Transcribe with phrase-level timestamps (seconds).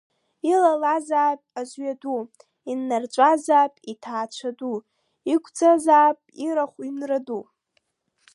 [0.51, 2.21] Илалазаап азҩа ду,
[2.71, 4.77] иннарҵәазаап иҭаацәа ду,
[5.33, 7.43] иқәӡаазаап ирахә, иҩнра ду!